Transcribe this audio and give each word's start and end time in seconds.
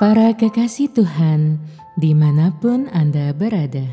Para 0.00 0.32
kekasih 0.32 0.96
Tuhan, 0.96 1.60
di 2.00 2.16
mana 2.16 2.48
pun 2.56 2.88
Anda 2.88 3.36
berada, 3.36 3.84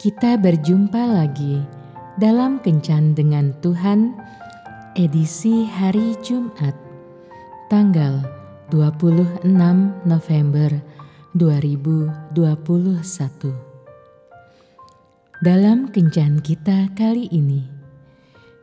kita 0.00 0.40
berjumpa 0.40 1.12
lagi 1.12 1.60
dalam 2.16 2.56
Kencan 2.56 3.12
dengan 3.12 3.52
Tuhan, 3.60 4.16
edisi 4.96 5.68
hari 5.68 6.16
Jumat, 6.24 6.72
tanggal 7.68 8.24
26 8.72 9.44
November 10.08 10.72
2021. 11.36 12.32
Dalam 15.44 15.92
Kencan 15.92 16.40
kita 16.40 16.88
kali 16.96 17.28
ini, 17.28 17.60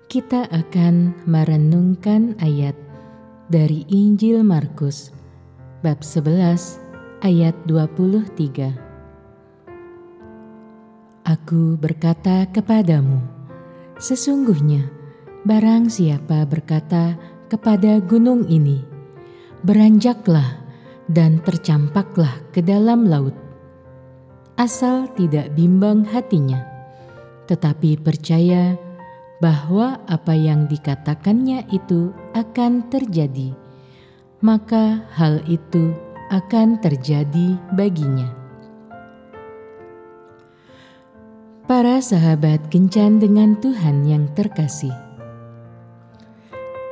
kita 0.09 0.49
akan 0.49 1.13
merenungkan 1.29 2.34
ayat 2.41 2.73
dari 3.53 3.85
Injil 3.93 4.41
Markus 4.41 5.18
bab 5.79 6.03
11 6.03 7.23
ayat 7.23 7.55
23. 7.63 8.75
Aku 11.23 11.79
berkata 11.79 12.43
kepadamu, 12.51 13.23
sesungguhnya 13.95 14.91
barang 15.47 15.87
siapa 15.87 16.43
berkata 16.43 17.15
kepada 17.47 18.03
gunung 18.03 18.43
ini, 18.51 18.84
beranjaklah 19.63 20.59
dan 21.07 21.39
tercampaklah 21.47 22.43
ke 22.51 22.59
dalam 22.59 23.07
laut, 23.07 23.35
asal 24.59 25.07
tidak 25.15 25.48
bimbang 25.55 26.03
hatinya, 26.03 26.59
tetapi 27.48 27.95
percaya 28.03 28.75
bahwa 29.39 29.95
apa 30.11 30.35
yang 30.35 30.67
dikatakannya 30.67 31.71
itu 31.71 32.11
akan 32.35 32.91
terjadi, 32.91 33.55
maka 34.40 35.04
hal 35.15 35.43
itu 35.51 35.91
akan 36.32 36.79
terjadi 36.79 37.57
baginya. 37.76 38.29
Para 41.70 42.01
sahabat 42.01 42.65
kencan 42.73 43.21
dengan 43.21 43.54
Tuhan 43.62 44.01
yang 44.07 44.26
terkasih, 44.34 44.93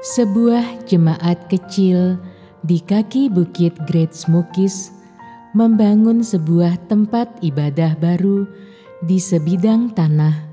sebuah 0.05 0.85
jemaat 0.85 1.49
kecil 1.49 2.21
di 2.61 2.77
kaki 2.77 3.33
bukit 3.33 3.73
Great 3.89 4.13
Smokies 4.13 4.93
membangun 5.57 6.21
sebuah 6.21 6.77
tempat 6.85 7.41
ibadah 7.41 7.97
baru 7.97 8.45
di 9.01 9.17
sebidang 9.17 9.97
tanah 9.97 10.45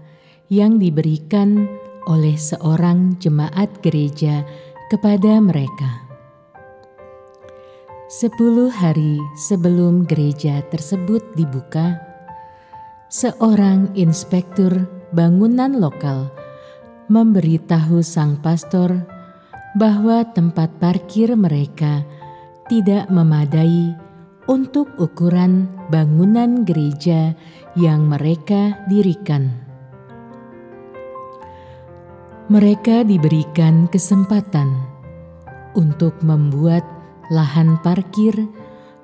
yang 0.48 0.80
diberikan 0.80 1.68
oleh 2.08 2.36
seorang 2.36 3.16
jemaat 3.20 3.68
gereja 3.84 4.44
kepada 4.88 5.40
mereka. 5.40 6.03
Sepuluh 8.14 8.70
hari 8.70 9.18
sebelum 9.34 10.06
gereja 10.06 10.62
tersebut 10.70 11.34
dibuka, 11.34 11.98
seorang 13.10 13.90
inspektur 13.98 14.86
bangunan 15.10 15.82
lokal 15.82 16.30
memberitahu 17.10 18.06
sang 18.06 18.38
pastor 18.38 19.02
bahwa 19.74 20.22
tempat 20.30 20.70
parkir 20.78 21.34
mereka 21.34 22.06
tidak 22.70 23.10
memadai 23.10 23.98
untuk 24.46 24.94
ukuran 25.02 25.66
bangunan 25.90 26.62
gereja 26.62 27.34
yang 27.74 28.06
mereka 28.06 28.78
dirikan. 28.86 29.50
Mereka 32.46 33.10
diberikan 33.10 33.90
kesempatan 33.90 34.70
untuk 35.74 36.14
membuat 36.22 36.93
lahan 37.32 37.80
parkir 37.80 38.34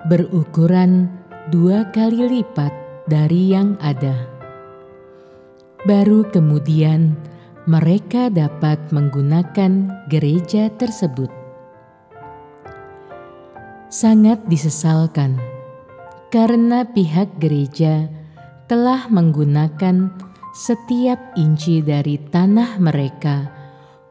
berukuran 0.09 1.09
dua 1.49 1.89
kali 1.89 2.27
lipat 2.27 2.73
dari 3.09 3.53
yang 3.53 3.77
ada. 3.81 4.29
Baru 5.85 6.29
kemudian 6.29 7.17
mereka 7.65 8.29
dapat 8.29 8.77
menggunakan 8.93 10.05
gereja 10.09 10.69
tersebut. 10.77 11.29
Sangat 13.89 14.41
disesalkan 14.49 15.37
karena 16.33 16.85
pihak 16.87 17.37
gereja 17.41 18.07
telah 18.71 19.09
menggunakan 19.11 20.09
setiap 20.55 21.19
inci 21.35 21.83
dari 21.83 22.15
tanah 22.31 22.79
mereka 22.79 23.51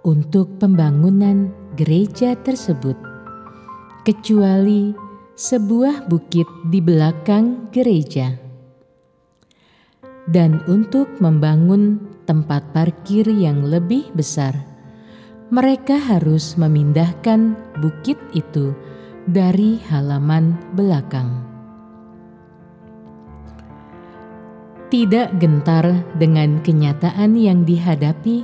untuk 0.05 0.61
pembangunan 0.61 1.53
gereja 1.81 2.37
tersebut, 2.37 2.97
kecuali 4.11 4.91
sebuah 5.39 6.11
bukit 6.11 6.51
di 6.67 6.83
belakang 6.83 7.71
gereja. 7.71 8.35
Dan 10.27 10.67
untuk 10.67 11.07
membangun 11.23 12.03
tempat 12.27 12.75
parkir 12.75 13.31
yang 13.31 13.63
lebih 13.63 14.11
besar, 14.11 14.59
mereka 15.55 15.95
harus 15.95 16.59
memindahkan 16.59 17.55
bukit 17.79 18.19
itu 18.35 18.75
dari 19.31 19.79
halaman 19.87 20.59
belakang. 20.75 21.47
tidak 24.91 25.31
gentar 25.39 25.87
dengan 26.19 26.59
kenyataan 26.67 27.39
yang 27.39 27.63
dihadapi, 27.63 28.43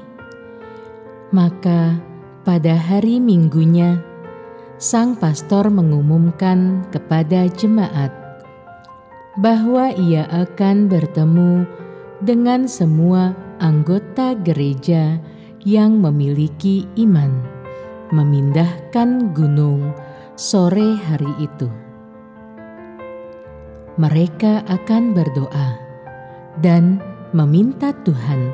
maka 1.34 1.98
pada 2.46 2.78
hari 2.78 3.18
Minggunya 3.18 3.98
sang 4.76 5.16
pastor 5.16 5.72
mengumumkan 5.72 6.84
kepada 6.92 7.48
jemaat 7.56 8.12
bahwa 9.40 9.92
ia 9.96 10.28
akan 10.28 10.88
bertemu 10.88 11.64
dengan 12.20 12.68
semua 12.68 13.32
anggota 13.60 14.36
gereja 14.36 15.16
yang 15.64 16.00
memiliki 16.00 16.84
iman, 17.00 17.40
memindahkan 18.12 19.32
gunung 19.32 19.96
sore 20.36 20.96
hari 21.08 21.32
itu. 21.40 21.68
Mereka 23.96 24.68
akan 24.68 25.16
berdoa 25.16 25.68
dan 26.60 27.00
meminta 27.32 27.96
Tuhan 28.04 28.52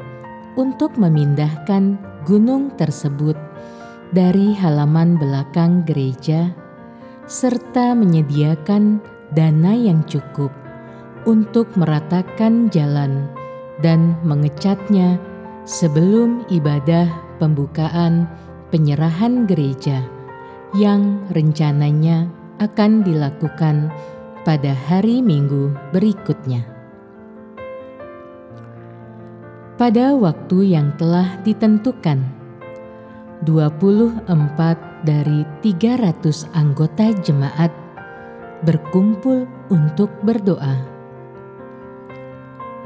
untuk 0.55 0.95
memindahkan 0.95 1.99
gunung 2.23 2.71
tersebut 2.79 3.52
dari 4.13 4.53
halaman 4.53 5.17
belakang 5.17 5.89
gereja, 5.89 6.53
serta 7.25 7.97
menyediakan 7.97 9.01
dana 9.33 9.73
yang 9.73 10.05
cukup 10.05 10.53
untuk 11.25 11.73
meratakan 11.81 12.69
jalan 12.69 13.25
dan 13.81 14.13
mengecatnya 14.23 15.17
sebelum 15.65 16.45
ibadah 16.53 17.09
pembukaan 17.41 18.29
penyerahan 18.69 19.49
gereja 19.49 20.05
yang 20.77 21.25
rencananya 21.33 22.29
akan 22.61 23.01
dilakukan 23.01 23.89
pada 24.45 24.77
hari 24.89 25.25
Minggu 25.25 25.73
berikutnya 25.95 26.73
pada 29.83 30.15
waktu 30.15 30.79
yang 30.79 30.95
telah 30.95 31.43
ditentukan. 31.43 32.42
24 33.43 35.03
dari 35.03 35.43
300 35.61 36.55
anggota 36.55 37.11
jemaat 37.27 37.75
berkumpul 38.63 39.51
untuk 39.71 40.11
berdoa. 40.23 40.79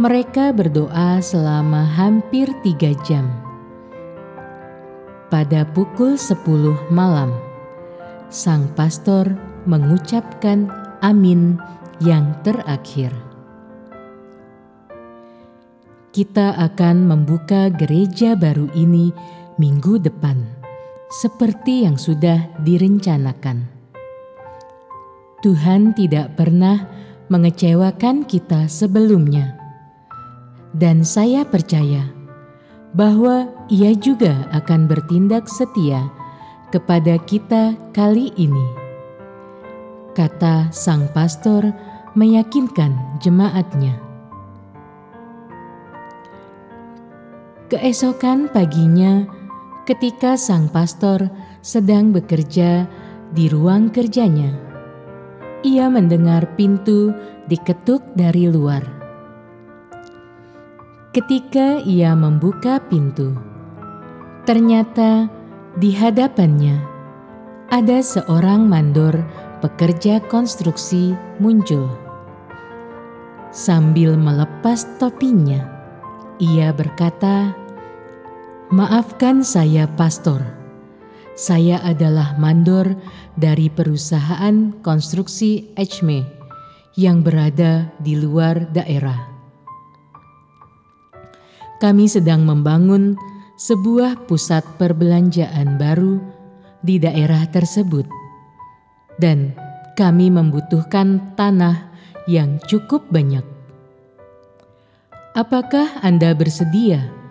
Mereka 0.01 0.57
berdoa 0.57 1.21
selama 1.21 1.85
hampir 1.85 2.49
tiga 2.65 2.97
jam. 3.05 3.29
Pada 5.29 5.69
pukul 5.69 6.17
10 6.17 6.41
malam, 6.89 7.37
sang 8.33 8.69
pastor 8.73 9.29
mengucapkan 9.69 10.69
amin 11.05 11.61
yang 12.01 12.33
terakhir 12.45 13.13
kita 16.17 16.57
akan 16.57 17.05
membuka 17.05 17.69
gereja 17.69 18.33
baru 18.41 18.73
ini 18.73 19.13
minggu 19.57 19.97
depan, 19.97 20.45
seperti 21.09 21.89
yang 21.89 21.97
sudah 21.97 22.45
direncanakan. 22.61 23.65
Tuhan 25.41 25.97
tidak 25.97 26.37
pernah 26.37 26.85
mengecewakan 27.33 28.29
kita 28.29 28.69
sebelumnya, 28.69 29.57
dan 30.77 31.01
saya 31.09 31.49
percaya 31.49 32.05
bahwa 32.93 33.49
Ia 33.73 33.97
juga 33.97 34.45
akan 34.53 34.89
bertindak 34.89 35.49
setia 35.49 36.05
kepada 36.69 37.17
kita 37.25 37.77
kali 37.97 38.37
ini. 38.37 38.67
Kata 40.13 40.69
sang 40.73 41.09
pastor 41.13 41.73
meyakinkan 42.17 43.21
jemaatnya. 43.21 44.01
Keesokan 47.67 48.47
paginya, 48.49 49.27
ketika 49.87 50.35
sang 50.35 50.67
pastor 50.67 51.31
sedang 51.63 52.11
bekerja 52.11 52.91
di 53.31 53.47
ruang 53.47 53.95
kerjanya, 53.95 54.51
ia 55.63 55.87
mendengar 55.87 56.59
pintu 56.59 57.15
diketuk 57.47 58.03
dari 58.19 58.51
luar. 58.51 58.83
Ketika 61.15 61.79
ia 61.87 62.19
membuka 62.19 62.83
pintu, 62.83 63.39
ternyata 64.43 65.31
di 65.79 65.95
hadapannya 65.95 66.83
ada 67.71 68.03
seorang 68.03 68.67
mandor 68.67 69.15
pekerja 69.63 70.19
konstruksi 70.27 71.15
muncul. 71.39 71.87
Sambil 73.55 74.19
melepas 74.19 74.85
topinya, 74.99 75.63
ia 76.43 76.75
berkata, 76.75 77.66
"Maafkan 78.75 79.47
saya, 79.47 79.87
Pastor. 79.87 80.43
Saya 81.39 81.79
adalah 81.87 82.35
mandor 82.35 82.99
dari 83.39 83.71
perusahaan 83.71 84.75
konstruksi 84.83 85.71
HME 85.79 86.27
yang 86.99 87.23
berada 87.23 87.87
di 88.03 88.19
luar 88.19 88.67
daerah. 88.75 89.31
Kami 91.79 92.11
sedang 92.11 92.43
membangun 92.43 93.15
sebuah 93.55 94.27
pusat 94.27 94.67
perbelanjaan 94.83 95.79
baru 95.79 96.19
di 96.83 96.99
daerah 96.99 97.47
tersebut, 97.47 98.09
dan 99.23 99.55
kami 99.95 100.27
membutuhkan 100.27 101.37
tanah 101.39 101.93
yang 102.27 102.59
cukup 102.67 103.07
banyak. 103.15 103.47
Apakah 105.37 106.01
Anda 106.01 106.33
bersedia 106.33 107.26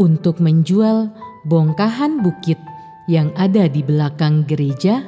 untuk 0.00 0.42
menjual 0.42 1.12
bongkahan 1.46 2.20
bukit 2.20 2.58
yang 3.10 3.30
ada 3.38 3.68
di 3.68 3.80
belakang 3.84 4.46
gereja? 4.48 5.04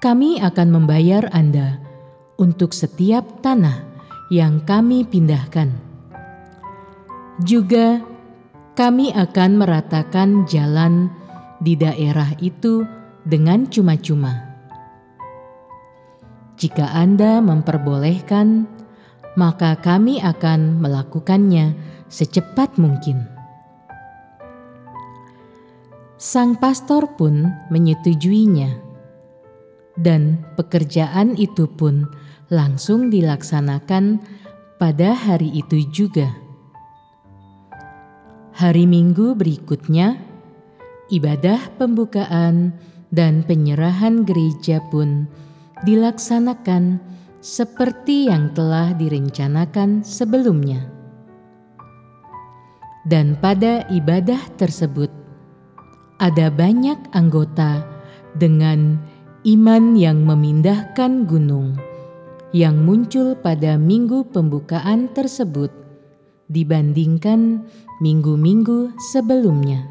Kami 0.00 0.40
akan 0.40 0.68
membayar 0.72 1.28
Anda 1.32 1.76
untuk 2.40 2.72
setiap 2.72 3.44
tanah 3.44 3.84
yang 4.32 4.64
kami 4.64 5.04
pindahkan 5.04 5.90
juga 7.40 8.04
kami 8.76 9.12
akan 9.16 9.50
meratakan 9.56 10.44
jalan 10.44 11.08
di 11.60 11.76
daerah 11.76 12.36
itu 12.40 12.84
dengan 13.24 13.64
cuma-cuma. 13.68 14.48
Jika 16.60 16.92
Anda 16.92 17.40
memperbolehkan, 17.40 18.68
maka 19.38 19.78
kami 19.78 20.18
akan 20.18 20.82
melakukannya 20.82 21.74
secepat 22.10 22.74
mungkin. 22.80 23.26
Sang 26.20 26.58
pastor 26.58 27.16
pun 27.16 27.48
menyetujuinya, 27.72 28.76
dan 29.96 30.44
pekerjaan 30.56 31.32
itu 31.40 31.64
pun 31.64 32.04
langsung 32.52 33.08
dilaksanakan 33.08 34.20
pada 34.76 35.16
hari 35.16 35.48
itu 35.56 35.86
juga. 35.88 36.28
Hari 38.52 38.84
Minggu 38.84 39.32
berikutnya, 39.32 40.20
ibadah 41.08 41.72
pembukaan 41.80 42.76
dan 43.08 43.40
penyerahan 43.46 44.28
gereja 44.28 44.84
pun 44.92 45.24
dilaksanakan 45.88 47.00
seperti 47.40 48.28
yang 48.28 48.52
telah 48.52 48.92
direncanakan 48.92 50.04
sebelumnya. 50.04 50.84
Dan 53.08 53.36
pada 53.40 53.88
ibadah 53.88 54.40
tersebut, 54.60 55.08
ada 56.20 56.52
banyak 56.52 57.00
anggota 57.16 57.80
dengan 58.36 59.00
iman 59.48 59.96
yang 59.96 60.20
memindahkan 60.28 61.24
gunung 61.24 61.80
yang 62.52 62.82
muncul 62.82 63.38
pada 63.38 63.80
minggu 63.80 64.28
pembukaan 64.34 65.08
tersebut 65.16 65.70
dibandingkan 66.50 67.64
minggu-minggu 68.02 68.98
sebelumnya. 69.14 69.86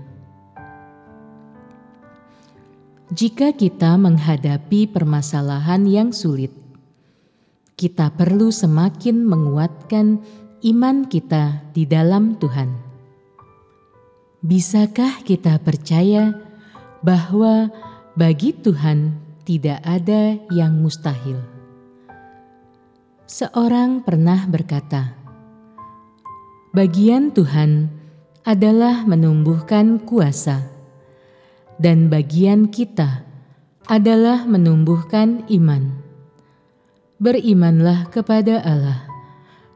Jika 3.09 3.57
kita 3.57 3.97
menghadapi 3.97 4.85
permasalahan 4.91 5.87
yang 5.89 6.13
sulit, 6.13 6.53
kita 7.79 8.11
perlu 8.11 8.51
semakin 8.51 9.23
menguatkan 9.23 10.19
iman 10.67 11.07
kita 11.07 11.63
di 11.71 11.87
dalam 11.87 12.35
Tuhan. 12.35 12.75
Bisakah 14.43 15.23
kita 15.23 15.55
percaya 15.63 16.35
bahwa 16.99 17.71
bagi 18.19 18.51
Tuhan 18.51 19.15
tidak 19.47 19.79
ada 19.87 20.35
yang 20.51 20.83
mustahil? 20.83 21.39
Seorang 23.23 24.03
pernah 24.03 24.43
berkata, 24.43 25.15
Bagian 26.75 27.31
Tuhan 27.31 27.87
adalah 28.43 29.07
menumbuhkan 29.07 30.03
kuasa, 30.03 30.67
dan 31.79 32.11
bagian 32.11 32.67
kita 32.67 33.23
adalah 33.87 34.43
menumbuhkan 34.43 35.47
iman. 35.47 35.98
Berimanlah 37.19 38.07
kepada 38.15 38.63
Allah, 38.63 39.03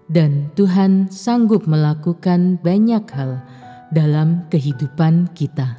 dan 0.08 0.48
Tuhan 0.56 1.12
sanggup 1.12 1.68
melakukan 1.68 2.56
banyak 2.64 3.04
hal 3.12 3.44
dalam 3.92 4.48
kehidupan 4.48 5.28
kita. 5.36 5.76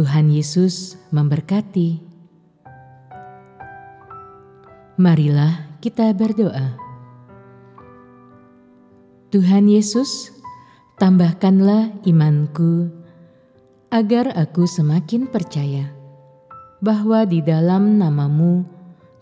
Tuhan 0.00 0.32
Yesus 0.32 0.96
memberkati. 1.12 2.00
Marilah 4.96 5.76
kita 5.84 6.16
berdoa. 6.16 6.72
Tuhan 9.28 9.68
Yesus, 9.68 10.32
tambahkanlah 10.96 11.92
imanku 12.08 12.88
agar 13.92 14.32
aku 14.40 14.64
semakin 14.64 15.28
percaya 15.28 15.92
bahwa 16.80 17.28
di 17.28 17.44
dalam 17.44 18.00
namamu 18.00 18.75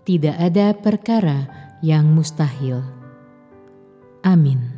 tidak 0.05 0.37
ada 0.37 0.77
perkara 0.77 1.49
yang 1.81 2.13
mustahil. 2.13 2.85
Amin. 4.25 4.74